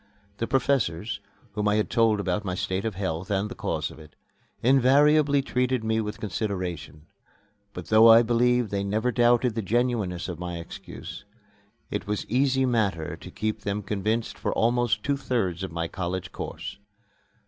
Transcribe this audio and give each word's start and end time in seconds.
The 0.37 0.47
professors, 0.47 1.19
whom 1.51 1.67
I 1.67 1.75
had 1.75 1.91
told 1.91 2.19
about 2.19 2.43
my 2.43 2.55
state 2.55 2.85
of 2.85 2.95
health 2.95 3.29
and 3.29 3.49
the 3.49 3.53
cause 3.53 3.91
of 3.91 3.99
it, 3.99 4.15
invariably 4.63 5.43
treated 5.43 5.83
me 5.83 6.01
with 6.01 6.19
consideration; 6.19 7.05
but, 7.71 7.89
though 7.89 8.09
I 8.09 8.23
believe 8.23 8.71
they 8.71 8.83
never 8.83 9.11
doubted 9.11 9.53
the 9.53 9.61
genuineness 9.61 10.27
of 10.27 10.39
my 10.39 10.57
excuse, 10.57 11.23
it 11.91 12.07
was 12.07 12.25
easy 12.25 12.65
matter 12.65 13.15
to 13.17 13.29
keep 13.29 13.61
them 13.61 13.83
convinced 13.83 14.39
for 14.39 14.51
almost 14.53 15.03
two 15.03 15.17
thirds 15.17 15.61
of 15.61 15.71
my 15.71 15.87
college 15.87 16.31
course. 16.31 16.79